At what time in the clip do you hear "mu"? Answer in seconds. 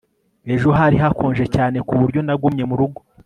2.69-2.75